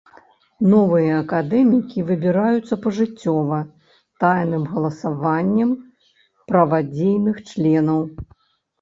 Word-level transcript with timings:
Новыя 0.71 1.11
акадэмікі 1.23 2.05
выбіраюцца 2.07 2.79
пажыццёва, 2.87 3.59
тайным 4.27 4.67
галасаваннем 4.73 5.79
правадзейных 6.53 7.37
членаў. 7.49 7.99